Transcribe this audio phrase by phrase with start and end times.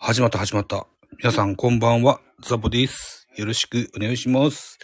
[0.00, 0.86] 始まった始まった。
[1.18, 3.28] 皆さんこんばんは、ザボです。
[3.36, 4.78] よろしくお願いします。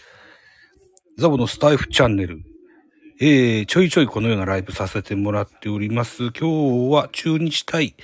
[1.16, 2.42] ザボのスタイフチャンネル。
[3.20, 6.32] えー、ちょいちょいこのようなライブさせてもらっております。
[6.38, 7.94] 今日は中日対、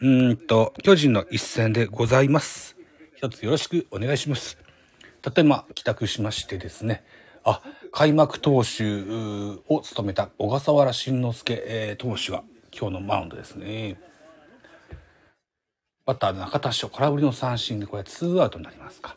[0.00, 2.76] うんと、巨人の一戦でございます。
[3.14, 4.58] 一つよろしくお願いします。
[5.20, 7.04] たった今帰宅しましてですね、
[7.44, 7.62] あ、
[7.92, 9.02] 開幕投手
[9.68, 12.42] を務めた小笠原慎之介、えー投手が
[12.76, 14.00] 今日のマウンドですね。
[16.04, 19.16] バッターの中田翔、空振りの三振でこれツーアウトになりますか。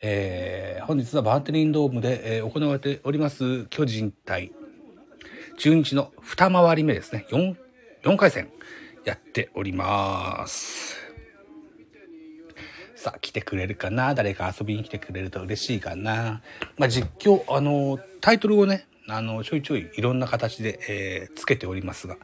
[0.00, 4.52] えー本日はバンテリンドームで、えー行われております巨人対
[5.56, 7.26] 中日の二回り目ですね。
[7.30, 7.56] 4、
[8.04, 8.50] 4回戦
[9.04, 10.96] やっております。
[12.94, 14.14] さあ、来てくれるかな？
[14.14, 16.42] 誰か遊びに来てくれると嬉しいかな？
[16.76, 22.16] まあ、実況、あの、タイトルをね、あの、ちょいちょいいろんな形で、えーつけておりますが、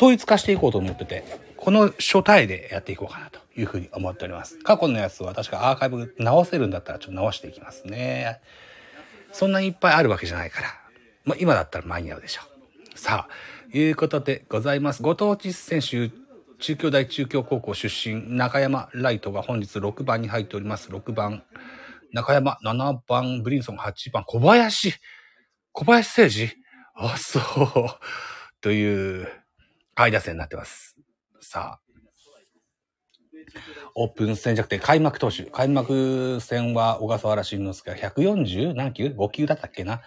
[0.00, 1.24] 統一化していこうと思ってて、
[1.58, 4.58] この初対でやっていこうかなというふうに思っております。
[4.60, 8.40] 過去のやつは確かアーカイブ直せるんだったらちょっと直していきますね。
[9.30, 10.68] そんなにいっぱいあるわけじゃないから。
[11.26, 12.42] まあ今だったら間に合うでしょ
[12.94, 12.98] う。
[12.98, 15.02] さあ、いうことでございます。
[15.02, 16.10] ご当地選手、
[16.58, 20.88] 中京大中京高校出身、中山ライトが本日6番に入っております。
[20.88, 21.42] 6番、
[22.12, 24.94] 中山7番、ブリンソン8番、小林、
[25.72, 26.56] 小林誠司
[26.94, 27.86] あ、そう。
[28.62, 29.39] という、
[30.00, 30.96] 下位打線になってます。
[31.42, 31.80] さあ、
[33.94, 35.42] オープン戦じゃなくて開幕投手。
[35.44, 39.46] 開幕戦は小笠原慎之介が140何球 ?5 球？
[39.46, 40.00] だったっけな？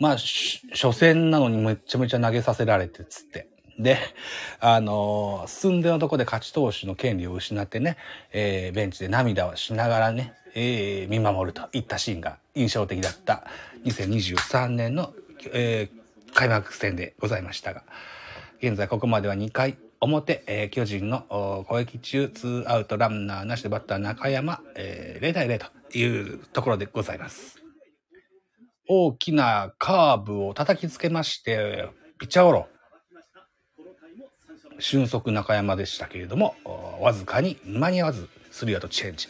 [0.00, 3.48] まあ、初戦なのにめちゃめちゃ投げさせられてっつって。
[3.78, 3.98] で、
[4.60, 7.98] あのー寸出のとこで勝ち投手の権利を失ってね、
[8.32, 13.44] えーベンチで涙をしながらね、えー見守るといったシーンが印象的だった
[13.84, 15.12] 2023年の、
[15.52, 17.84] えー開幕戦でございましたが、
[18.66, 27.62] 現在ここまでは2回表、えー巨人の攻撃中、ツーアウトランナーなしでバッター中山、えー0対0というところでございます。
[28.88, 32.68] 大きなカーブを叩きつけまして、ピッチャーゴロ。
[34.78, 36.56] 俊足中山でしたけれども、
[37.02, 39.28] わずかに間に合わず、スリーアウトチェンジ。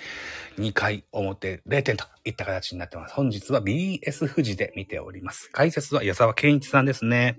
[0.58, 3.14] 2回表0点といった形になってます。
[3.14, 5.50] 本日は BS 富士で見ております。
[5.50, 7.38] 解説は矢沢健一さんですね。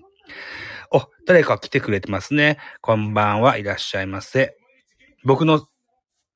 [0.92, 2.58] お、誰か来てくれてますね。
[2.82, 4.56] こんばんはいらっしゃいませ。
[5.24, 5.66] 僕の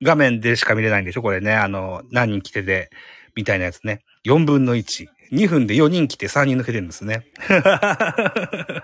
[0.01, 1.21] 画面でしか見れないんでしょ？
[1.21, 1.53] これね。
[1.53, 2.89] あの、何人来てて、
[3.35, 4.03] みたいなやつね。
[4.25, 5.07] 4分の1。
[5.31, 7.25] 2分で4人来て3人抜けてるんですね。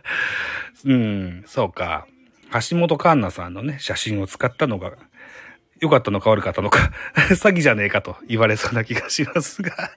[0.85, 2.05] うん、そうか。
[2.69, 4.93] 橋本環奈さんのね、写真を使ったのが、
[5.81, 6.91] 良かったのか悪かったのか、
[7.31, 9.91] 詐欺じゃねえかと言われそうな気がしますが。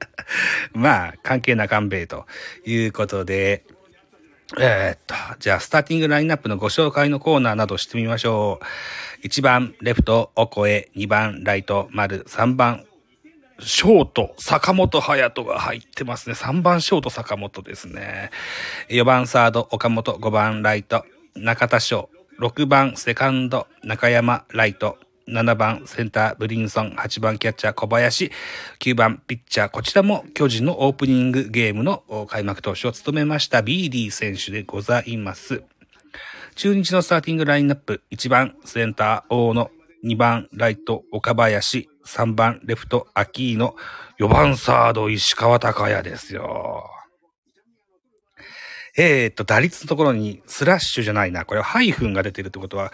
[0.72, 2.26] まあ、関係なかんべえと
[2.64, 3.64] いうことで、
[4.60, 8.60] えーっと、じゃあ、スターティングラインナップのご紹介のコーナーなどしてみましょ
[9.22, 9.26] う。
[9.26, 10.88] 1番、レフト、オコエ。
[10.94, 12.24] 2番、ライト、丸。
[12.28, 12.84] 3番、
[13.58, 16.36] ショート、坂本隼人が入ってますね。
[16.36, 18.30] 3番、ショート、坂本ですね。
[18.88, 20.12] 4番、サード、岡本。
[20.12, 22.08] 5番、ライト、中田翔。
[22.38, 24.96] 6番、セカンド、中山、ライト。
[25.28, 26.90] 7番、センター、ブリンソン。
[26.90, 28.30] 8番、キャッチャー、小林。
[28.78, 29.68] 9番、ピッチャー。
[29.68, 35.64] こちらも巨人のオープニングゲームの開幕投手を務めました、ビーディ選手でございます。
[36.54, 38.02] 中日のスターティングラインナップ。
[38.12, 39.70] 1番、センター、大島。
[40.04, 41.88] 2番、ライト、岡林。
[42.06, 43.74] 3番、レフト、アキーノ。
[44.20, 46.88] 4番、サード、石川昂弥ですよ。
[48.96, 51.44] えー、っと、打率のところにスラッシュじゃないな。
[51.44, 52.92] これはハイフンが出てるってことは、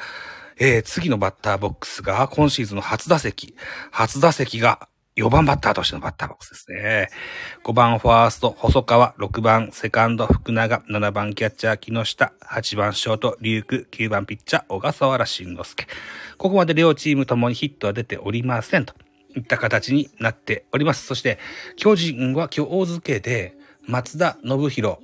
[0.58, 3.54] えー、次のバッターボックスが今シーズンの初打席。
[3.90, 7.08] 初打席が4番バッターとしてのバッターボックスですね。
[7.64, 9.14] 5番ファースト、細川。
[9.18, 10.82] 6番セカンド、福永。
[10.88, 12.32] 7番キャッチャー、木下。
[12.42, 13.82] 8番ショート、龍空。
[13.82, 15.86] 9番ピッチャー、小笠原慎之介。
[16.38, 18.86] ここまで両チームともにヒットは出ておりません。
[18.86, 18.94] と
[19.36, 21.04] いった形になっております。
[21.04, 21.38] そして、
[21.76, 23.54] 巨人は今日大付けで、
[23.86, 24.96] 松田宣浩。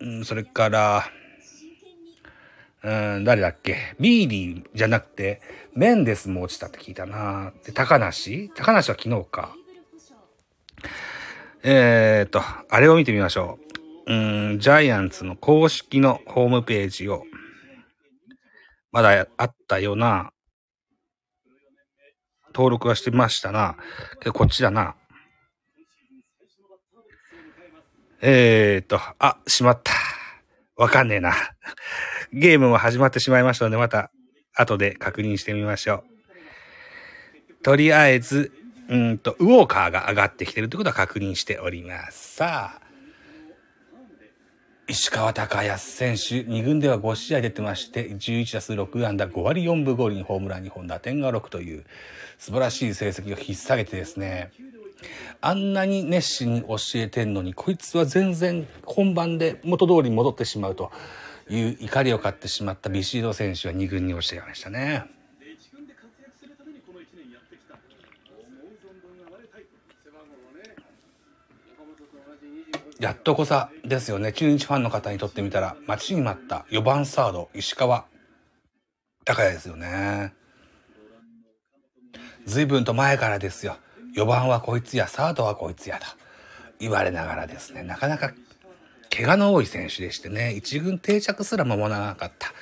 [0.00, 1.04] うん、それから、
[2.84, 3.94] うん、誰だっけ？
[4.00, 5.40] ビーディじゃなくて、
[5.74, 7.52] メンデスも落ちたって聞いたな。
[7.64, 8.50] で、高梨？
[8.56, 9.54] 高梨は昨日か。
[11.62, 13.60] えーっと、あれを見てみましょ
[14.06, 14.12] う。
[14.12, 17.22] うん、ジャイアンツの公式のホームページを、
[18.90, 20.32] まだあったような、
[22.52, 23.76] 登録はしてましたな。
[24.18, 24.96] けどこっちだな。
[28.20, 29.92] えーっと、あ、しまった。
[30.76, 31.32] わかんねえな。
[32.32, 34.10] ゲームも始まってしまいましたので、また
[34.54, 36.04] 後で確認してみましょ
[37.50, 37.62] う。
[37.62, 38.52] とりあえず、
[38.88, 42.36] うんと、ウォーカーが上がってきてるってことは確認しております。
[42.36, 42.82] さあ、
[44.88, 51.84] 石川隆康選手、2軍では5試合出てまして、11打数6安打、5割4分5厘、ホームラン2本、打点が6という
[52.38, 54.50] 素晴らしい成績を引っ提げてですね、
[55.40, 60.90] あんなに熱心に教えてんのに、こいつは全然本番で元通りに戻ってしまうと
[61.48, 65.04] いう怒りを買ってしまったビシード選手は2軍に落ちていましたね。
[73.02, 74.32] やっとこさですよね。
[74.32, 78.04] 中日ファンの方にとってみたら、待ちに待った4番サード、石川。
[79.24, 80.34] 高谷ですよね。
[82.46, 83.76] 随分と前からですよ。
[84.14, 86.06] 4番はこいつや、サードはこいつやと
[86.78, 88.32] 言われながらですね、なかなか
[89.14, 92.52] 怪我の多い選手でしてね、1軍定着すら間もなかった。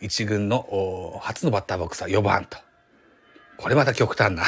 [0.00, 2.56] 1軍の初のバッターボックスは4番と。
[3.56, 4.44] これまた極端な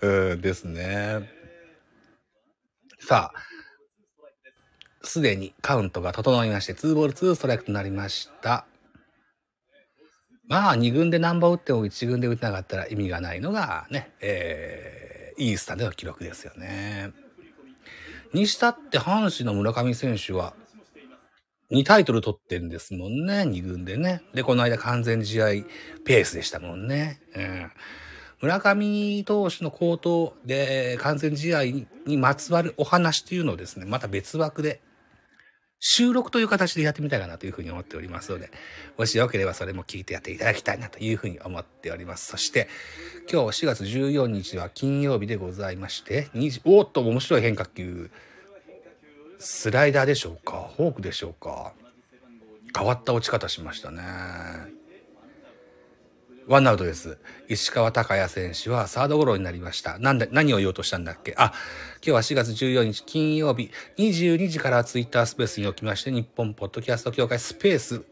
[0.02, 1.30] うんですね。
[3.00, 3.38] さあ、
[5.02, 8.66] すでにカウントが整いまして、2ボール2ストライクとなりました。
[10.48, 17.21] まあ、2軍で何本打っても1軍で打てなかったら意味がないのがね、えー、イースタンでの記録ですよね。
[18.32, 20.54] にしたって阪神の村上選手は
[21.70, 24.22] 2タイトル取ってんですもんね、2軍でね。
[24.34, 25.46] で、この間完全試合
[26.04, 27.20] ペースでしたもんね。
[27.34, 27.70] うん
[28.42, 31.86] 村上投手の高投で完全試合に
[32.18, 34.80] まつわるお話というのをですね、また別枠で
[35.84, 38.52] 収録という形でやってみたいかなというふうに思っておりますので、
[38.96, 42.26] もしよければそれも聞いてやっていただきたいなというふうに思っております。
[42.26, 42.68] そして、
[43.30, 48.12] 今日4月14日は金曜日でございまして、20おっと面白い変化球、
[49.40, 50.70] スライダーでしょうか？
[50.76, 51.72] フォークでしょうか？
[52.76, 54.02] 変わった落ち方しましたね。
[56.48, 57.18] ワンアウトです。
[57.48, 59.98] 石川隆也選手はサードゴロになりました。
[59.98, 61.34] なんで、何を言おうとしたんだっけ？
[61.36, 61.52] あ、
[62.04, 68.02] 今日は4月14日金曜日22時からツイッタースペースにおきまして、日本ポッドキャスト協会スペース。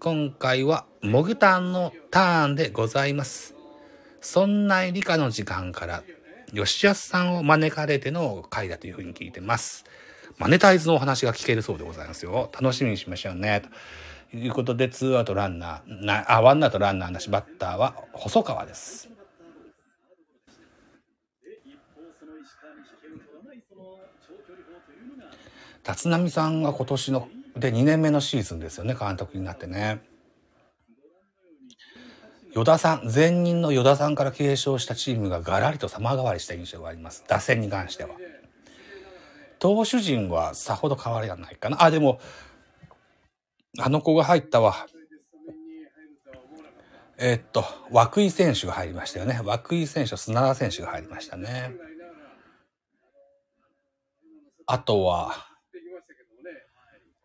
[0.00, 3.54] 今回は、モグタンのターンでございます。
[4.20, 6.02] そんな理科の時間から、
[6.54, 9.84] 吉安さんを招かれての回だというふうに聞いてます。
[10.38, 12.50] マネタイズのお話が聞けるそうでございますよ。
[12.52, 13.62] 楽しみにしましょうね。
[14.30, 19.08] ということで、ツーアウトランナー、なあ、ワンアウトランナーなし、バッターは細川です。
[25.88, 30.02] 立浪さんが今年ので2年目のシーズンですよね、監督になってね。
[32.54, 37.24] 与田さん、前任の与田さんから継承したチームがガラリと様変わりした印象があります。
[37.26, 38.10] 打線に関しては。
[39.58, 41.82] 投手陣はさほど変わりはないかな。
[41.82, 42.20] あ、でも、
[43.80, 44.86] あの子が入ったわ。
[47.16, 49.40] えー、っと、涌井選手が入りましたよね。
[49.44, 51.72] 涌井選手砂田選手が入りましたね。
[54.66, 55.34] あとは、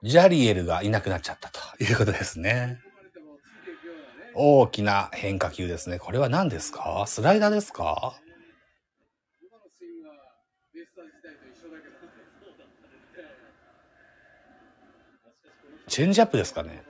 [0.01, 2.79] ジャリエルがいなくなっちゃったということですね。
[4.35, 5.99] 大きな変化球ですね。
[5.99, 7.03] これは何ですか？
[7.05, 8.15] スライダーですか？
[15.93, 16.81] チェンジアップですかね。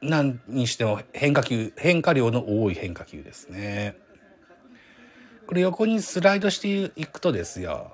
[0.00, 3.98] 何にしても変化球、変化量の多い変化球ですね。
[5.46, 7.92] これ横にスライドしていくとですよ、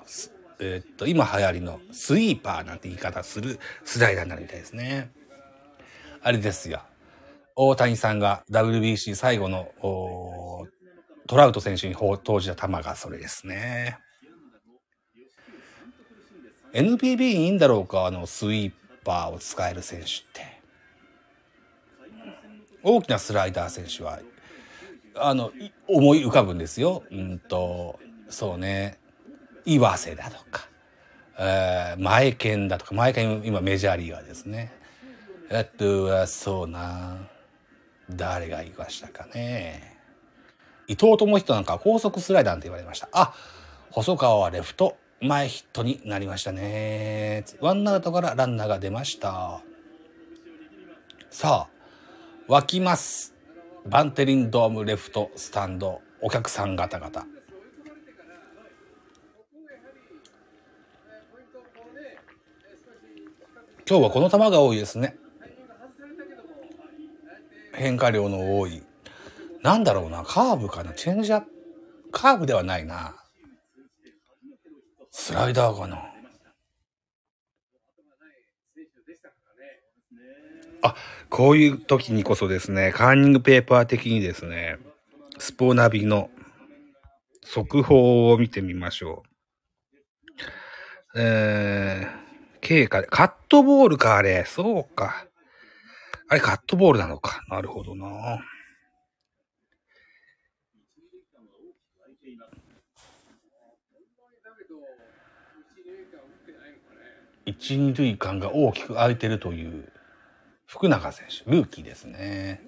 [0.61, 5.11] えー、っと、今流行りのスイーパーなんて言い方するスライダーになるみたいですね。
[6.23, 6.83] あれですよ。
[7.57, 9.73] 大谷さんが WBC 最後の
[11.27, 13.99] トラウト選手に投じた球がそれですね。
[16.75, 18.07] NPB いいんだろうか？
[18.07, 18.73] あのスイー
[19.05, 20.43] パーを使える選手って。
[22.83, 24.19] 大きなスライダー選手は、
[25.15, 25.53] あの、
[25.89, 27.03] 思い浮かぶんですよ。
[27.11, 28.99] うんと、そうね、
[29.65, 30.69] 岩瀬だとか、
[31.39, 34.73] えー、前剣だとか、前剣今メジャーリーガーですね。
[35.51, 37.29] えっと、そうな、
[38.11, 39.97] 誰が言いましたかね？
[40.89, 43.09] 伊藤智人なんか高速スライダーって言われました。
[43.13, 43.33] あ、
[43.93, 44.97] 細川はレフト。
[45.21, 47.45] 前ヒットになりましたね。
[47.61, 49.63] ワンアウトからランナーが出ました。
[51.31, 51.75] さあ、
[52.47, 53.35] 湧きます。
[53.87, 57.27] バンテリンドームレフトスタンド、お客さん方々。
[63.87, 65.17] 今日はこの球が多いですね。
[67.75, 68.83] 変化量の多い。
[69.63, 71.49] なんだろうな、カーブかな、チェンジアップ、
[72.13, 73.24] カーブではないな。
[75.25, 75.97] スライダーかな。
[80.83, 80.95] あ、
[81.31, 84.77] こういう時にこそですね、カーニングペーパー的にですね、
[85.39, 86.29] スポーナビの
[87.43, 89.23] 速報を見てみましょ
[91.15, 91.19] う。
[91.19, 94.45] えー、経過で、カットボールか、あれ。
[94.45, 95.27] そうか。
[96.29, 97.41] あれ、カットボールなのか。
[97.49, 98.41] なるほどな。
[107.47, 109.93] 一、二塁間が大きく空いてるという
[110.67, 112.63] 福永選手、ルーキーですね。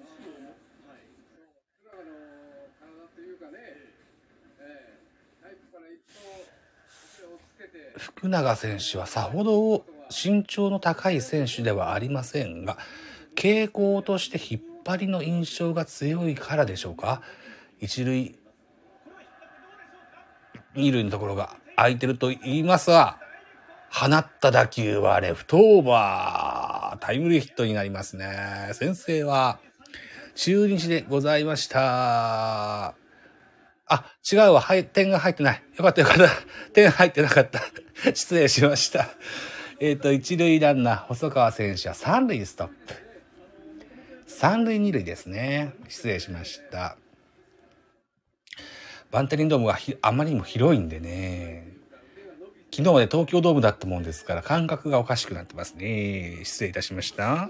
[7.97, 12.77] 福永選手はさほど身長の高い選手ではありませんが、
[13.35, 17.21] 傾向として引っ張りの印象が強いからでしょうか。
[17.79, 18.37] 一塁、
[20.75, 23.19] 二塁のところが空いてると言いますが、
[23.91, 27.05] 放った打球はレフトオーバー。
[27.05, 28.69] タイムリーヒットになりますね。
[28.73, 29.59] 先生は
[30.35, 32.95] 中日でございました。
[33.89, 34.61] あ、違うわ。
[34.61, 35.63] はい、点が入ってない。
[35.77, 36.29] よかったよかった。
[36.73, 37.61] 点入ってなかった。
[38.13, 39.09] 失礼しました。
[39.79, 42.73] えっ、ー、と、一塁ランナー、細川選手は三塁ストップ。
[44.27, 45.73] 三塁二塁ですね。
[45.87, 46.97] 失礼しました。
[49.09, 51.66] バンテリンドームはあまりにも広いんでね。
[52.77, 56.41] 昨日まで東京ドームだったもんですから感覚がおかしくなってますね。
[56.43, 57.23] 失礼いたしました。
[57.23, 57.49] は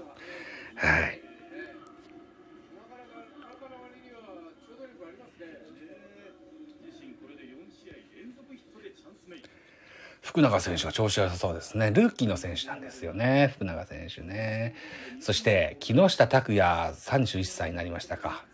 [10.22, 11.90] 福永選手が調子良さそうですね。
[11.90, 13.52] ルーキーの選手なんですよね。
[13.54, 14.74] 福永選手ね。
[15.20, 18.46] そして、木下拓也31歳になりましたか。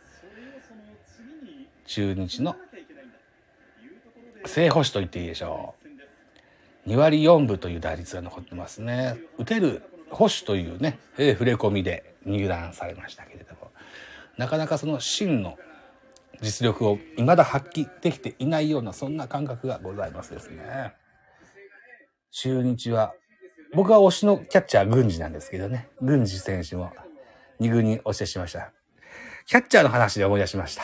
[1.86, 2.56] 中日の
[4.44, 5.83] 正捕手と言っていいでしょう。
[6.86, 9.18] 2割4分という打率が残ってますね。
[9.38, 13.70] 打てる保守というね、えー、触れ込みで入団されましたけれども、
[14.36, 15.56] なかなかその真の
[16.40, 20.92] 実力を未だ発揮できていないような、そんな感覚がございますですね。
[22.30, 23.14] 中日は、
[23.72, 26.92] 僕は推しのキャッチャー、軍事なんですけどね、軍事選手も
[27.60, 28.72] 2軍に推してしました。
[29.46, 30.82] キャッチャーの話で思い出しました。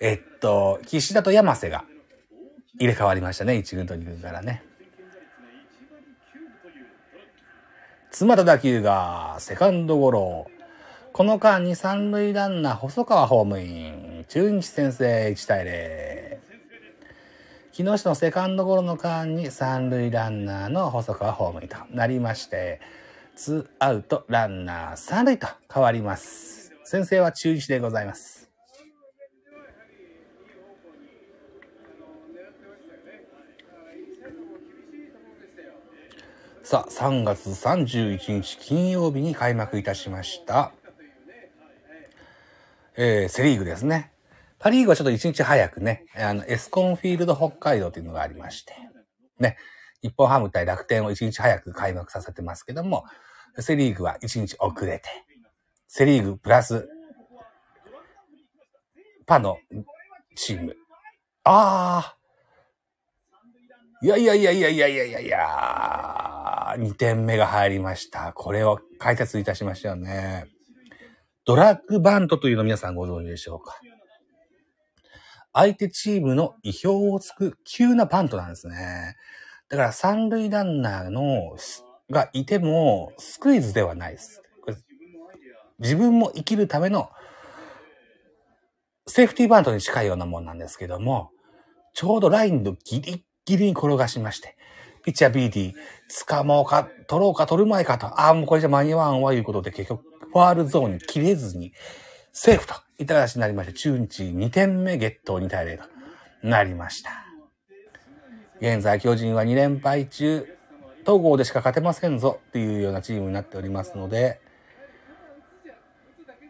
[0.00, 1.84] えっと、岸田と山瀬が
[2.78, 3.54] 入れ替わりましたね。
[3.54, 4.62] 1軍と2軍からね。
[8.10, 10.46] 詰まった打球がセカンドゴロ。
[11.12, 14.24] この間に三塁ランナー細川ホームイン。
[14.28, 16.38] 中日先生1対0。
[17.72, 22.80] 木下のセカンドゴロの間に三塁ランナーの細川ホームインとなりまして、
[23.34, 26.72] ツーアウトランナー三塁と変わります。
[26.84, 28.48] 先生は中日でございます。
[36.68, 40.72] さあ、3月31日金曜日に開幕いたしました。
[42.96, 44.10] えー、セリーグですね。
[44.58, 48.72] パリーグはちょっと1日早くね、あの、エスコンフィールド北海道というのがありまして、
[49.38, 49.56] ね、
[50.02, 53.04] 日本ハム対楽天を1日早く開幕させてますけども、
[53.60, 55.04] セリーグは1日遅れて、
[55.86, 56.88] セリーグプラス、
[59.24, 59.58] パの
[60.34, 60.74] チーム。
[61.44, 62.16] ああ、
[64.02, 66.35] いやいやいやいやいやいやいやいや
[66.76, 68.32] 2点目が入りました。
[68.32, 70.46] これを解説いたしましたよね。
[71.44, 73.78] ドラッグバントというの皆さんご存知でしょうか？
[75.52, 79.16] 相手チームの意表をつく急なバントなんですね。
[79.68, 81.56] だから三塁ランナーの、
[82.10, 84.42] がいても、スクイズではないです。
[85.78, 87.10] 自分も生きるための、
[89.06, 91.30] セーフティーバントに近いようなもんなんですけども、
[91.94, 94.56] ちょうどラインのギリギリに転がしまして、
[95.06, 95.32] ピッチャー。
[95.32, 95.72] BD、
[96.10, 101.72] 掴もうか、取ろうか取る前かと、ああ、もうこれじゃ間に合わんわ、いうことで結局、ファールゾーンに切れずに、
[102.32, 102.74] セーフと。
[102.98, 105.84] いった形になりまして、中日2点目ゲット2対0と。
[106.42, 107.10] なりました。
[108.60, 110.46] 現在、巨人は2連敗中、
[111.04, 114.40] 統合でしか勝てませんぞっていうようなチームになっておりますので、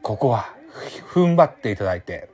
[0.02, 0.54] ここは
[1.12, 2.30] 踏ん張っていただいて、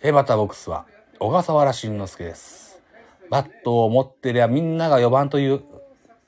[0.00, 0.86] ヘバタボックスは
[1.20, 2.71] 小笠原慎之介です。
[3.32, 5.62] バットを持ってりゃみんなが4番という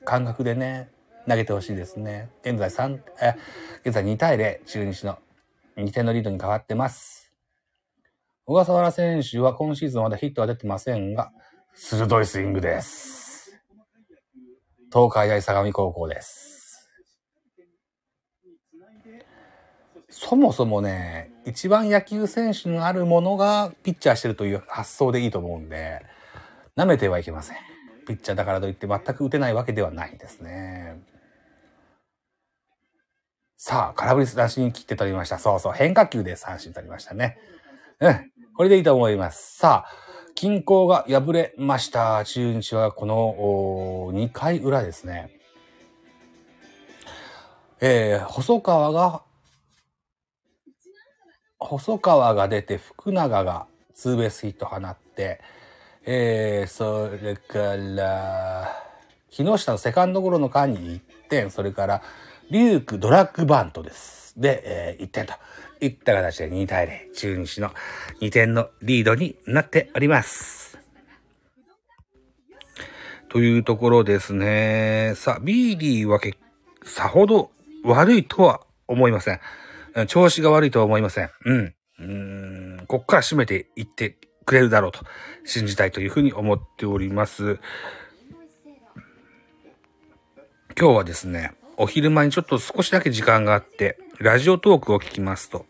[0.05, 0.89] 感覚でね、
[1.29, 2.31] 投げてほしいですね。
[2.41, 3.35] 現在3、え、
[3.85, 5.19] 現在2対0、中日の
[5.77, 7.31] 2点のリードに変わってます。
[8.47, 11.31] 小笠原選手は今シーズンまだヒットは出てませんが、
[11.75, 13.55] 鋭いスイングです。
[14.91, 16.89] 東海大相模高校です。
[20.09, 26.01] そもそもね、一番野球選手のあるものがピッチャーしてるという発想でいいと思うんで、
[26.77, 27.57] 舐めてはいけません。
[28.07, 31.01] ピッチャーだからといって全く打てないわけではないですね。
[33.57, 35.39] さあ、空振り三振切って取りました。
[35.39, 37.37] そうそう、変化球で三振取りましたね。
[37.99, 38.31] うん。
[38.55, 39.57] これでいいと思います。
[39.57, 39.91] さあ、
[40.35, 42.23] 均衡が敗れました。
[42.25, 45.39] 中日はこの2回裏ですね。
[47.79, 49.23] えー、細川が、
[51.57, 55.41] 細川が出て福永がツーベースヒット放って、
[56.07, 58.71] えー、それから、
[59.31, 62.03] 木下のセカンドゴロの間に1点、それから、
[62.51, 64.39] リュークドラッグバントです。
[64.39, 65.33] で、えー、1点と
[65.81, 67.71] いった形で2対0、中日の
[68.21, 70.77] 2点のリードになっております。
[73.29, 75.13] というところですね。
[75.15, 76.37] さあ、ビーディはけ、
[76.83, 77.49] さほど
[77.83, 79.39] 悪いとは思いません。
[80.07, 81.31] 調子が悪いとは思いません。
[81.45, 81.75] うん。
[81.97, 84.99] うん、こっから締めていってくれるだろうと
[85.43, 87.59] 信じたいというふうに思っております。
[90.77, 95.65] 今日はですね、お昼間にちょっと少しだけ時間があって、ラジオトークを聞きますと、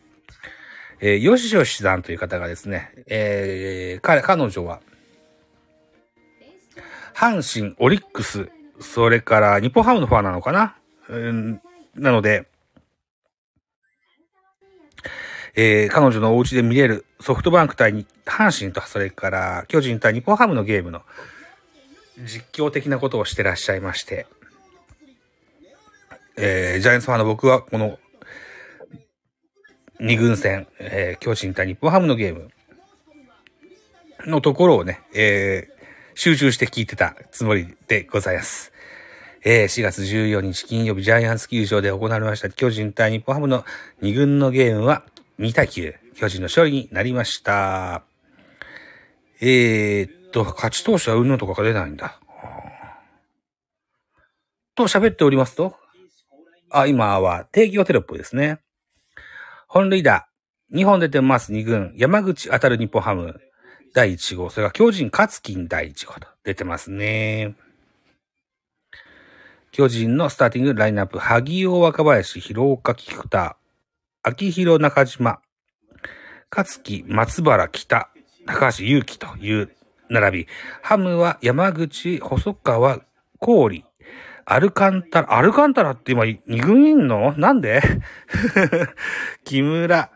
[0.99, 4.81] えー、よしよしさんという方がですね、えー、彼、彼女は、
[7.15, 10.75] 阪神、オリックス、それから日本ハムのファンなのかな、
[11.09, 11.61] うん、
[11.95, 12.47] なので、
[15.55, 21.01] えー、彼女のお家で見れるソフトバンク対に阪神と、それから巨人対日本ハムのゲームの
[22.23, 24.27] 実況的なことをしてらっしゃいまして、
[26.37, 27.99] えー、ジャイアンツファンの僕はこの
[29.99, 32.49] 二軍戦、えー、巨人対日本ハムのゲーム
[34.25, 38.73] のところをね、えー、集中して聞いてたつもりでございます。
[39.47, 43.63] えー、4月14日金曜日ジャイアンツ球場で行われました巨人対日本ハムの
[44.01, 45.03] 二軍のゲームは
[45.39, 48.03] 2対9、巨人の勝利になりました。
[49.41, 52.19] えー、っと、勝ち投手はうんぬとかが出ないんだ。
[54.75, 55.75] と喋っておりますと、
[56.69, 58.59] あ、今は定義はテロップですね。
[59.67, 60.27] 本塁打、
[60.73, 61.93] 2本出てます、2軍。
[61.97, 63.39] 山口当たる日本ハム、
[63.93, 64.49] 第1号。
[64.49, 67.55] それから巨人勝金第1号と出てますね。
[69.71, 73.57] 巨人のスターティングラインナップ、萩尾若林、広岡菊田、
[74.27, 75.39] 秋広中島、
[76.49, 78.09] 勝木松原北、
[78.47, 79.75] 高橋祐希という
[80.09, 80.47] 並び。
[80.81, 83.01] ハムは山口、細川、
[83.39, 83.83] 郡、
[84.45, 87.35] アルカンタラ、アルカンタラって今2軍いんの？
[87.37, 87.83] なんで？
[89.45, 90.09] 木村、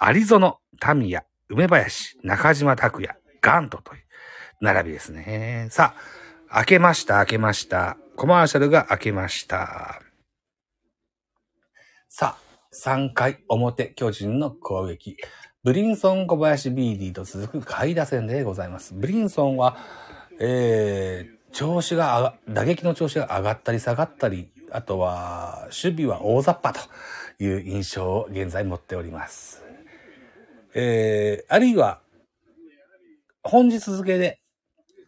[0.00, 4.02] 有園、タミヤ、梅林、中島拓也、ガントという
[4.60, 5.66] 並びですね。
[5.72, 5.96] さ
[6.48, 7.96] あ、開けました、開けました。
[8.14, 10.00] コマーシャルが開けました。
[12.08, 15.16] さあ、3回表巨人の攻撃。
[15.64, 18.94] ブリンソン、小林、ビーディと続く下位打線でございます。
[18.94, 19.76] ブリンソンは、
[20.38, 29.64] えー、調子が打撃の調子が上がったり下がったり、あとは、守備は大雑把という印象を現在持っております。
[30.74, 32.00] えー、あるいは、
[33.42, 34.40] 本日付で、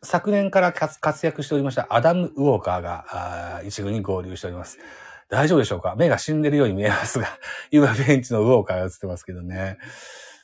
[0.03, 4.79] 昨年から活躍しておりましたアダム・ウォーカーが一軍に合流しております。
[5.31, 5.95] 大丈夫でしょうか？
[5.97, 7.29] 目が死んでるように見えますが、
[7.71, 9.79] 今ベンチのウォーカーが映ってますけどね。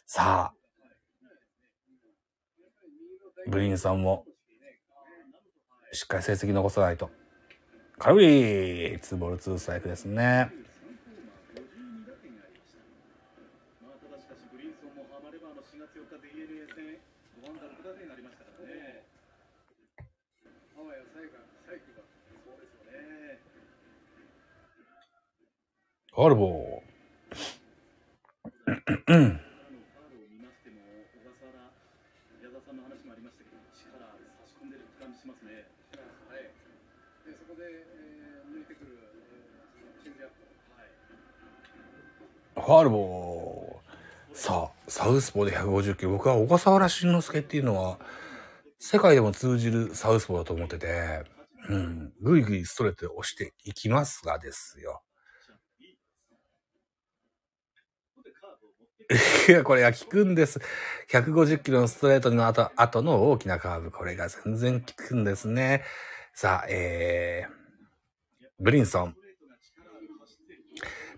[0.06, 0.54] さあ、
[3.48, 4.24] ブリンさんも
[5.92, 7.10] しっかり成績残さないと。
[7.98, 10.52] 軽いツーボールツーストライクですね。
[26.18, 26.86] アルボー。
[42.54, 44.36] ファールボー。
[44.36, 46.12] さあ、サウスポーで150キロ。
[46.12, 47.98] 僕は小笠原慎之介っていうのは、
[48.78, 51.24] 世界でも通じるサウスポーだと思ってて、
[51.68, 55.02] うん、ぐいぐいストレートで押していきますがですよ。
[58.95, 58.95] いや、
[59.64, 60.60] これが効くんです。
[61.10, 63.90] 150キロのストレートの後、後の大きなカーブ。
[63.90, 65.84] これが全然効くんですね。
[66.34, 69.16] さあ、えー、ブリンソン。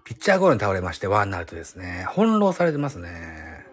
[0.04, 2.06] ピッチャーゴロに倒れまして、ワンアウトですね。
[2.14, 3.66] 翻弄されてますね。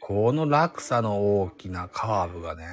[0.00, 2.66] この落差の大きなカーブがね。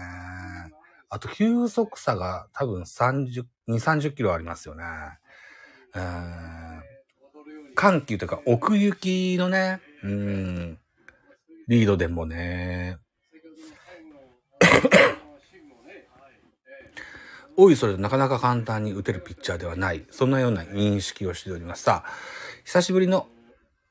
[1.10, 4.84] あと、急速差が多分30、2、30キロありますよね。
[5.96, 6.84] うん。
[7.76, 10.78] 緩急というか、奥行きのね、うん、
[11.68, 12.98] リードでもね。
[17.56, 20.06] おいそれなかなか簡単に打てるピッチャーではない。
[20.12, 21.84] そんなような認識をしております。
[21.84, 22.10] さあ、
[22.66, 23.28] 久しぶりの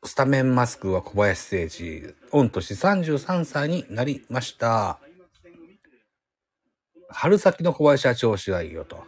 [0.04, 4.98] スタメンマスクは小林誠司、御年33歳になりました。
[7.08, 9.04] 春先の小林は調子はいいよと。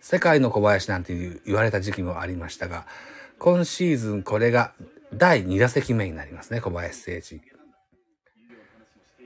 [0.00, 2.86] 世界の小林なんて言われた時期もありましたが、
[3.38, 4.74] 今シーズンこれが
[5.12, 7.40] 第2打席目になりますね、小林誠司。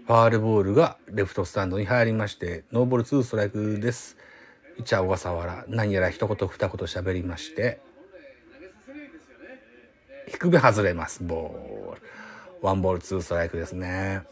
[0.06, 4.16] ファールボールがレフトスタンドに入りまして、ノーボール2ストライクです。
[4.76, 7.80] ピッチャー小笠原、何やら一言二言喋りまして、
[10.28, 12.02] 低め外れます、ボール。
[12.62, 14.22] ワンボールツーストライクですね。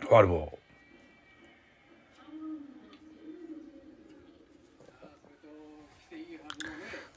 [0.00, 0.61] ファールボール。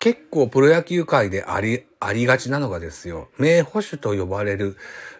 [0.06, 4.78] 結構プロ野球界であり、ありがちなのがですよ、名捕手と呼ばれる、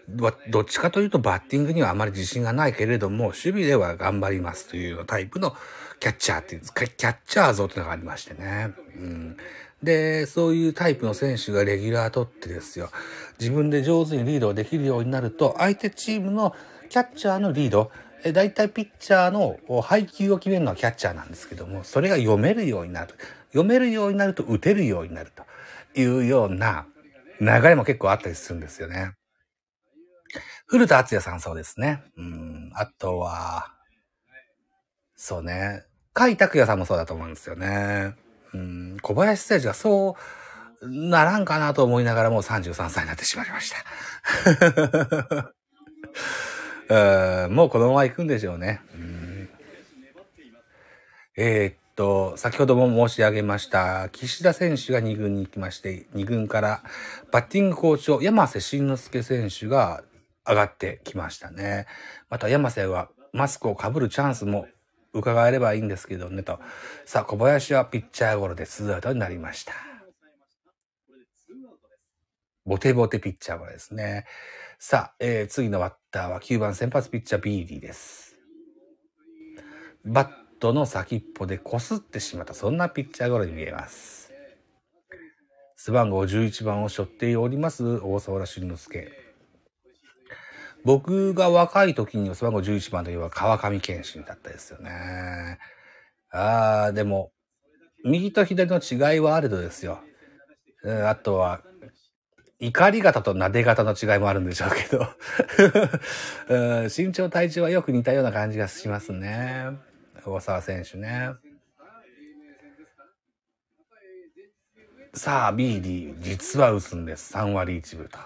[0.08, 5.56] どっちかというとバッティングにはあまり自信がないけれども、守備では頑張りますというタイプの
[5.98, 6.72] キャッチャーっていうんです。
[6.72, 8.74] か、キャッチャー像というのがありましてね。
[8.94, 9.36] うん、
[9.82, 12.90] で、そういうタイプの選手がレギュラー取ってですよ、
[13.40, 16.54] 自分で上手にリードできるようになると、相手チームの
[16.86, 17.90] キャッチャーのリード、
[18.24, 23.14] え大体ピッチャーの配球を決めるのはキャッチャーなんですけども、それが読めるようになる。
[23.50, 25.44] 読めるようになると打てるようになると
[25.98, 26.86] いうような
[27.40, 29.12] 流れも結構あったりするんですよね。
[30.66, 32.02] 古田敦也さんそうですね。
[32.16, 32.70] うん。
[32.74, 33.72] あとは、
[35.14, 35.84] そうね。
[36.12, 38.14] 甲斐拓也さんもそうだと思うんですよね。
[38.52, 38.96] うん。
[39.00, 40.16] 小林誠司がそ
[40.82, 43.76] うならんかなと思いながらもう33歳になってしまいました。
[46.88, 48.80] もうこのまま行くんでしょうね。
[48.94, 49.48] うん、
[51.36, 56.82] えー、と、先ほども申し上げました、岸田選手が2軍に行きまして、2軍から
[57.32, 60.04] バッティングコーチを山瀬慎之介選手が
[60.46, 61.86] 上がってきましたね。
[62.28, 64.68] また山瀬はマスクをかぶるチャンスも
[65.12, 66.60] 伺えればいいんですけどねと。
[67.06, 69.72] さあ、小林はピッチャーゴロでツーアウトになりました。
[72.66, 74.26] ボテボテピッチャーゴロですね。
[74.78, 78.36] さあ、えー、次のバッターは9番先発ピッチャービーディです。
[80.04, 80.28] バッ
[80.60, 84.32] トの先っぽで擦ってしまった、そんなピッチャーゴロに見えます。
[85.76, 89.12] 背番号11番を背負っております、小笠原慎之介。
[90.84, 95.58] 僕が若い時には背番号11番といえば川上健信だったですよね。
[96.30, 97.32] ああ、でも、
[98.04, 100.00] 右と左の違いはあれどですよ。
[100.84, 101.62] あとは、
[102.58, 105.06] 怒り型と撫で型の違いもあるんでしょうけど
[106.88, 109.72] 身長体重はよく似たような感じがしますね。
[110.24, 111.30] 小沢選手ね。
[115.14, 117.32] さあ、ビーディ、実は打つんです。
[117.34, 118.18] 3割1分と。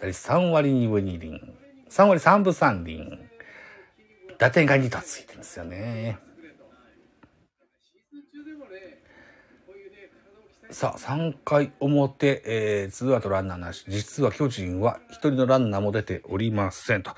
[0.00, 1.56] 3割2分2厘。
[1.88, 3.18] 3割3分3厘。
[4.38, 6.18] 打点が2とついてるんですよね。
[10.76, 13.86] さあ、3回表、えー、ツーアウトランナーなし。
[13.88, 17.12] 実は巨人は1人のランナーも出ておりませんと。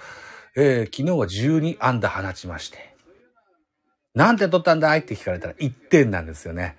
[0.54, 2.94] えー、昨日は12安打放ちまして。
[4.14, 5.00] 何点取ったんだい？
[5.00, 6.76] って聞かれたら1点なんですよね。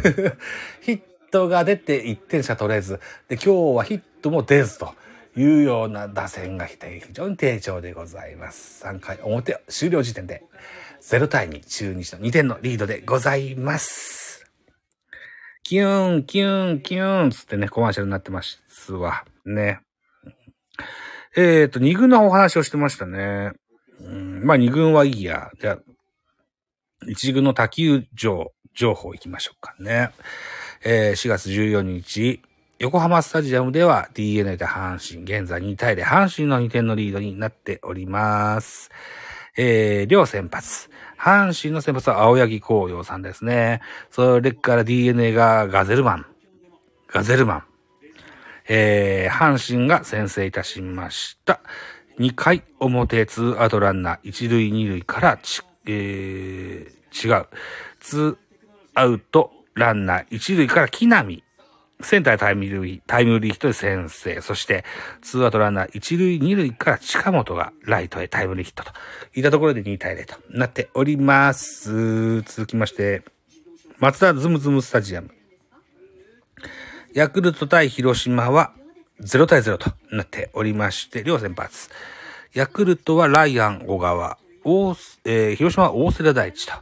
[0.80, 1.00] ヒッ
[1.30, 2.98] トが出て1点しか取れず、
[3.28, 4.94] で、今日はヒットも出ずと
[5.36, 6.78] いうような打線が非
[7.12, 8.82] 常に低調でございます。
[8.86, 10.44] 3回表終了時点で
[11.02, 14.35] 0対2、中日の2点のリードでございます。
[15.68, 19.24] キューン、キューン、キューンつってね、コマーシャルになってますわ。
[19.44, 19.80] ね。
[21.36, 23.50] えっ、ー、と、2軍のお話をしてましたね。
[24.00, 25.50] うん、まあ2軍はいいや。
[25.60, 25.78] じゃあ、
[27.08, 30.10] 一軍の他球場情報行きましょうかね。
[30.84, 32.40] えー、4月14日、
[32.78, 38.92] 横浜スタジアムでは DNA で阪神、現在2対0、阪神の2点のリードになっております。
[39.56, 40.90] えー、両先発。
[41.18, 43.80] 阪神の先発は青柳紅葉さんですね。
[44.10, 46.26] それから DNA がガゼルマン。
[47.08, 47.64] ガゼルマン。
[48.68, 51.60] えー、阪神が先制いたしました。
[52.18, 57.46] 2回表2アウトランナー1塁2塁からちえー、違う。
[58.00, 58.36] ツー
[58.94, 61.42] アウトランナー一塁から木浪。
[62.00, 64.40] センタータイムリー、タイムリーヒットで先制。
[64.42, 64.84] そして、
[65.22, 68.92] ツーアウトランナー一塁二塁から近本がライトへタイムリーヒットと
[69.34, 72.42] いったところで2対0となっております。
[72.42, 73.22] 続きまして、
[73.98, 75.30] 松田ズムズムスタジアム。
[77.14, 78.74] ヤクルト対広島は
[79.22, 81.88] 0対0となっておりまして、両先発。
[82.52, 86.72] ヤクルトはライアン小川、大、えー、広島は大瀬良大地と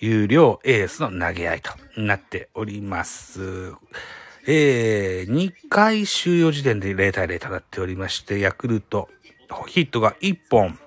[0.00, 3.72] いう両エースの投げ合いとなっております。
[4.50, 9.10] えー、2回終了時点で0対0となっておりまして、ヤクルト、
[9.66, 10.78] ヒットが1本、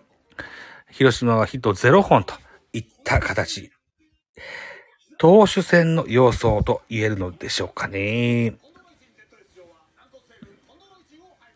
[0.90, 2.34] 広島はヒット0本と
[2.74, 3.70] いった形
[5.20, 8.56] 投手戦の様相と言えるのでしょうかね。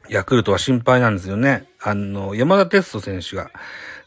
[0.08, 1.68] ヤクルトは心配なんですよね。
[1.82, 3.50] あの、山田哲人選手が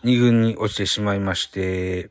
[0.05, 2.11] 2軍に落ちてしまいまして、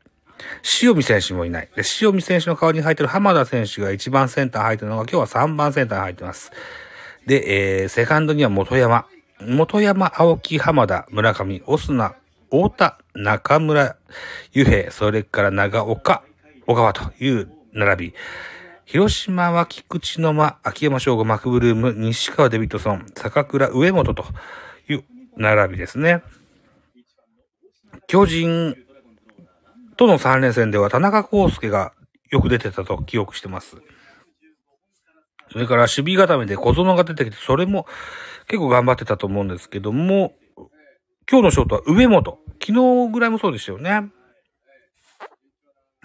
[0.82, 1.68] 塩見選手もいない。
[1.74, 6.52] で、塩見選手の代わりに入ってる浜田選手が1番センター入ってるのが今日は3番センター入ってます。
[7.26, 9.06] で、えー、セカンドには元山。
[9.40, 12.16] 元山、青木、浜田、村上、オスナ、
[12.50, 13.96] 太田、中村、
[14.52, 16.24] ゆ平、それから長岡、
[16.66, 18.14] 小川という並び。
[18.84, 24.24] 広島は菊池の間、秋山翔吾、マクブルーム、西川デビッドソン、坂倉上本と
[24.88, 25.04] いう
[25.36, 26.22] 並びですね。
[28.06, 28.74] 巨人
[29.98, 31.92] との3連戦では田中康介が
[32.30, 33.76] よく出てたと記憶してます。
[35.50, 37.86] それから守備固めで小園が出てきて、それも
[38.46, 40.34] 結構頑張ってたと思うんですけども、
[41.28, 42.38] 今日のショートは上本。
[42.64, 44.08] 昨日ぐらいもそうでしたよね。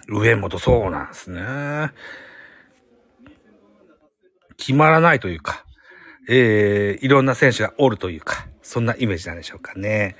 [0.08, 1.92] 上本、そうなんですね。
[4.56, 5.64] 決まらないというか、
[6.28, 10.16] えー、いろんな選手がおるというか、そんなイメージなんでしょうかね。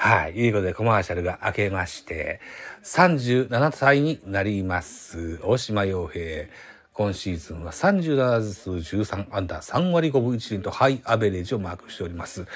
[0.00, 0.34] はい。
[0.34, 2.40] いうことで、コマーシャルが明けまして、
[2.84, 5.40] 37歳になります。
[5.42, 6.46] 大島洋平。
[6.92, 12.46] 今シーズンは37打数13アンダー3割5分1厘とハイアベレージをマークしております。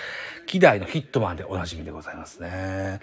[0.46, 3.00] 希代のヒットマンでおなじみでございますね。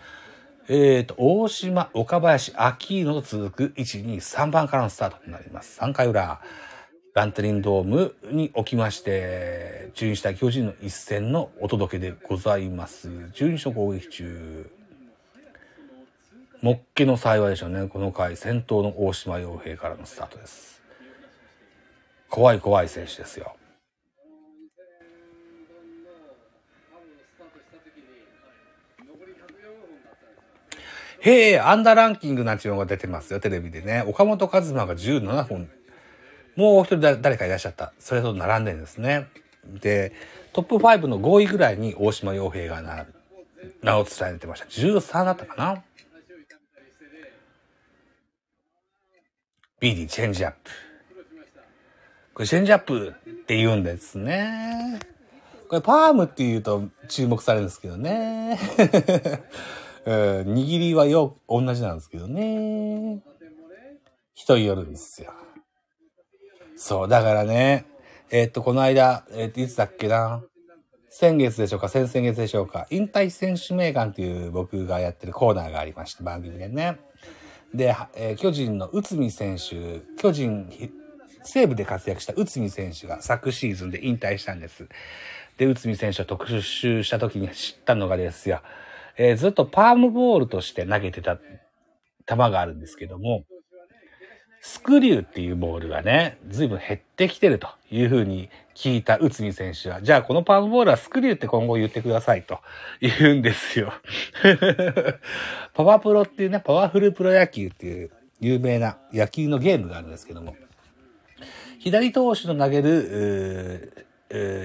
[0.69, 5.81] えっ、ー、と、大島、岡林、秋野と続く1、2、3番からのスタートになります。
[5.81, 6.39] 3回裏。
[7.15, 13.09] ランテリンドームにおきまして、中日対巨人の一戦のお届けでございます。
[13.33, 14.69] 中日の攻撃中。
[16.61, 17.87] もっけの幸いでしょうね。
[17.87, 20.81] この回、先頭の大島洋平からのスタートです。
[22.29, 23.55] 怖い怖い選手ですよ。
[31.21, 34.03] へえ、アンダーランキングなんていうのが出てますよ、テレビでね。
[34.07, 35.69] 岡本和真が17本
[36.55, 37.93] もう一人誰かいらっしゃった。
[37.99, 39.27] それと並んでるんですね。
[39.65, 40.13] で、
[40.53, 43.05] トップ5の5位ぐらいに大島洋平が
[43.81, 44.65] 名を伝えてました。
[44.65, 45.83] 13だったかな
[49.79, 50.71] ?BD チェンジアップ。
[52.33, 54.99] これチェンジアップって言うんですね。
[55.67, 58.57] これパームって言うと注目されるんですけどね。
[60.05, 63.21] 握りはよ、同じなんですけどね。
[64.33, 65.33] 人によるんですよ。
[66.81, 67.85] そう、だからね、
[68.31, 70.41] えー、っと、この間、えー、っと、いつだっけな？
[71.09, 76.97] 先月でしょうか、先々月でしょうか、引退選手名鑑っていう僕がやってるコーナーがありまして、番組でね。
[77.73, 80.71] で、えー、巨人の内海選手、巨人、
[81.43, 84.87] 西部で活躍した内海選手が昨シーズンで引退したんです。
[85.57, 88.61] で、内海選手を特集した時に知ったのがですよ、
[89.17, 91.37] えー、ずっとパームボールとして投げてた
[92.25, 93.43] 球があるんですけども、
[94.61, 102.59] スクリューっていうボールがね、随分減ってきてるというふうに聞いた内海選手は、じゃあこのパームボールはスクリューって今後言ってくださいと
[102.99, 103.93] 言うんですよ。
[105.73, 110.55] パワープロっていうね、パワフルプロ野球っていう有名な野球のゲームがあるんですけども、
[111.79, 114.05] 左投手の投げる、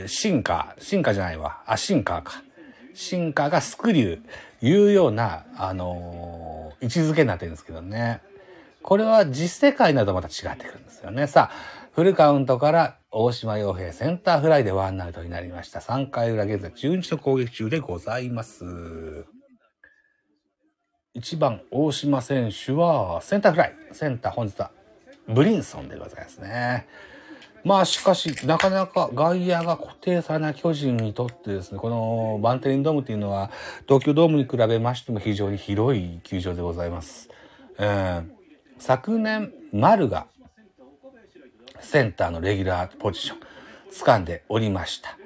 [0.09, 2.42] シンカー、シンカーじゃないわ、あ、シンカーか。
[2.94, 8.20] シンカーがスクリュー、いうような、あのー、位置づけになってるんですけどね。
[8.85, 11.27] これは実世界などまた違ってくるんですよね。
[11.27, 15.81] さあ、フルカウントから大島洋平センターフライでワンアウトになりました。
[15.81, 18.66] 3回裏現在中日の攻撃中でございます。
[21.16, 23.75] 1番大島選手はセンターフライ。
[23.92, 24.70] センター本日は
[25.29, 26.87] ブリンソンでございますね。
[27.64, 33.51] まあしかし、なかなか外野が固定されない巨人にとってですね、このバンテリンドームっていうのは
[33.88, 37.31] 東京ドームに比べましても非常に広い球場でございます。
[37.79, 38.43] うん
[38.78, 40.26] 昨年、丸が
[41.80, 43.38] センターのレギュラーポジション
[43.92, 45.16] 掴んでおりました。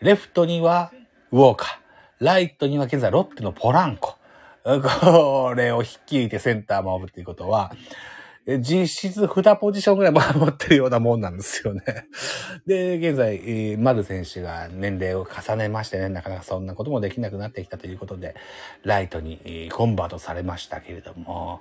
[0.00, 0.92] レフトには
[1.30, 2.24] ウォーカー。
[2.24, 4.16] ライトには現在ロッテのポランコ。
[4.64, 7.72] これを率いてセンターを守るっていうことは、
[8.60, 11.82] 実質2ポジションぐらい守ってるようなもんなんですよね。
[12.66, 18.36] で、現在、丸選手が年齢を重ねましてね、なかなかそんなこともできなくなってきたということで、
[18.84, 21.60] ライトにコンバートされましたけれども、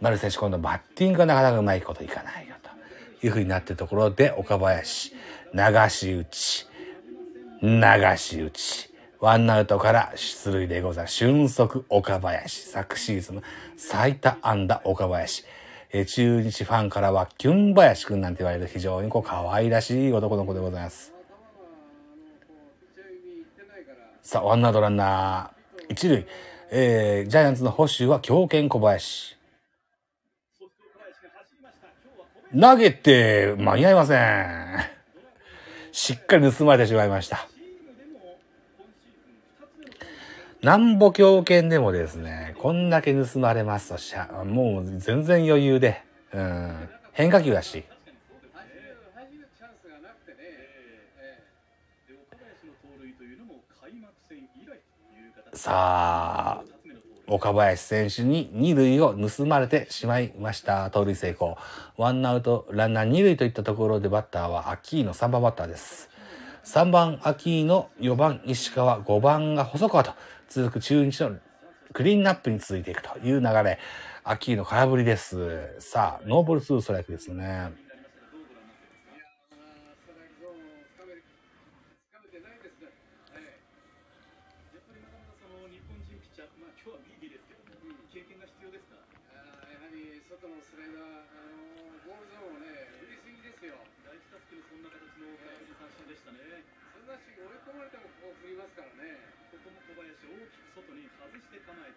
[0.00, 5.12] 丸選手今度バッティングがなかなかうまいこといかないよというふうになってるところで、岡林、
[5.54, 6.66] 流し打ち、
[7.62, 7.80] 流
[8.16, 11.14] し打ち、ワンアウトから出塁でございます。
[11.14, 13.42] 俊足岡林、昨シーズン
[13.76, 15.44] 最多安打岡林。
[15.92, 21.14] え中日ファンからはキュン林くんなんて言われる非常にこう可愛らしい男の子でございます。
[24.20, 26.26] さあ、ワンアウトランナー、一塁、
[26.70, 29.35] えー、ジャイアンツの捕手は強肩小林。
[32.52, 34.96] 投げて間に合いません。
[35.92, 37.48] しっかり盗まれてしまいました。
[40.62, 47.84] なんぼ狂犬でもですね、こんだけ盗まれますとしゃ、もう全然余裕で、うん、変化球だし。
[55.52, 56.64] さあ、
[57.26, 60.90] 岡林選手に二塁を盗まれてしまいました。
[60.90, 61.56] 盗塁成功。
[61.96, 66.10] ワンアウト、ランナー二塁といったところでバッターはアキーの3番バッターです。
[66.64, 70.12] 3番アキーノ、4番石川、5番が細川と
[70.48, 71.36] 続く中日の
[71.94, 73.78] クリーンナップに続いていくという流れ。
[74.24, 75.74] アキーノ空振りです。
[75.78, 77.85] さあ、ノーボール2ストライクですね。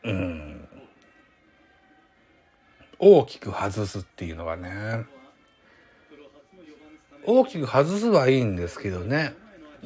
[0.04, 0.68] うん。
[2.98, 5.06] 大きく外すっていうのがね。
[7.26, 9.34] 大きく外すはいいんですけどね。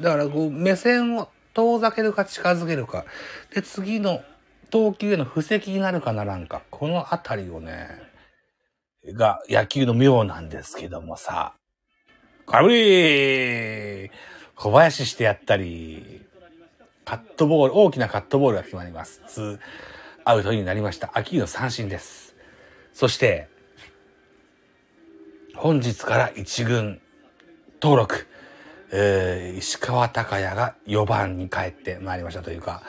[0.00, 3.04] だからこう目線を遠ざけるか近づけるか。
[3.52, 4.22] で、次の
[4.70, 6.62] 投球への布石になるかならんか。
[6.70, 7.88] このあたりをね、
[9.06, 11.54] が野球の妙なんですけどもさ。
[12.46, 14.10] 空振り
[14.56, 16.22] 小林してやったり、
[17.04, 19.22] カットボール、大きなカットボールが決まります。
[19.26, 19.58] ツー
[20.24, 21.10] アウトになりました。
[21.14, 22.34] 秋の三振です。
[22.92, 23.48] そして、
[25.54, 27.00] 本日から一軍
[27.82, 28.26] 登録、
[28.90, 32.82] えー、石川隆也が4番に帰ってまいりましたというか、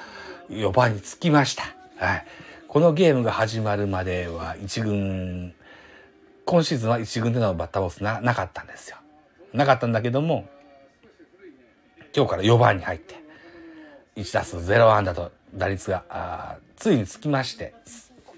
[0.50, 1.64] 4番につきました。
[1.98, 2.26] はい。
[2.68, 5.54] このゲームが始まるまでは一軍、
[6.46, 8.98] 今シーズンは一軍でのバッターボスな、なかったんですよ。
[9.54, 10.48] なかったんだけども、
[12.16, 13.16] 今日から4番に入って、
[14.16, 17.74] 1打数0安打と打率が、ついにつきまして、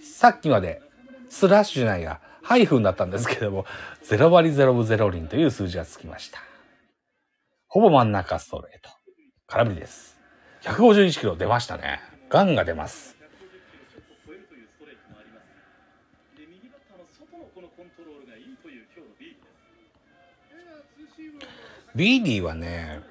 [0.02, 0.82] さっきまで
[1.30, 3.66] スラッシュじゃないが、ハイフンだったんですけども、
[4.04, 6.40] 0割0分0厘という数字がつきました。
[7.68, 8.90] ほぼ真ん中ストレート。
[9.46, 10.18] 空振りです。
[10.64, 12.00] 151キロ出ましたね。
[12.30, 13.16] ガンが出ます。
[21.96, 23.02] ビーディーはね、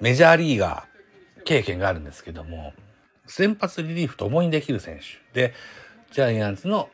[0.00, 2.72] メジャーリーガー経験があるんですけども、
[3.26, 5.54] 先発リリーフともにできる選手で、
[6.12, 6.88] ジャイアンツの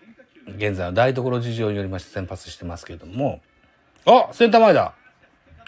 [0.56, 3.40] 現在の台所事情によりまして先発してますけれども、
[4.06, 4.94] あセンター前だ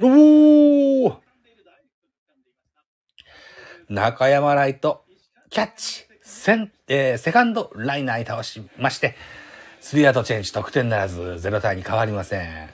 [0.03, 1.16] おー
[3.88, 5.05] 中山ライト、
[5.49, 9.14] キャッチ、セン、えー、セカンドライナーに倒しまして、
[9.81, 12.68] スリーアウトチェンジ、得点ならず、0対に変わりません。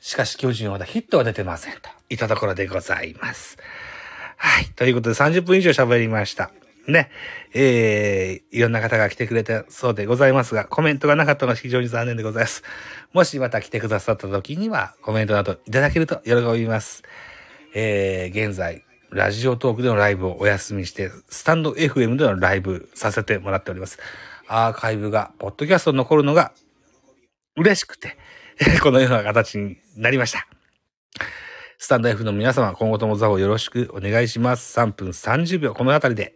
[0.00, 1.72] しかし、巨人はまだヒットは出てません。
[1.74, 3.58] といたところでございます。
[4.36, 4.66] はい。
[4.76, 6.50] ということで30分以上喋りました。
[6.86, 7.10] ね。
[7.52, 12.62] えー、いろんな方が来てくれてそうでございますが、コメントがなかったのは非常に残念でございます。
[13.12, 17.02] もしまた来てくださった時には、コメントなどいただけると喜びます。
[17.74, 23.98] えー、現在、ラジオトークでのライブをお休みして、スタンド FM でのライブさせてもらっております。
[24.48, 26.52] アーカイブが、ポッドキャストに残るのが
[27.56, 28.16] 嬉しくて、
[28.82, 30.46] このような形になりました。
[31.78, 34.78] スタンド F の皆様、今後ともザホよろしくお願いします。
[34.78, 36.34] 3分30秒、このあたりで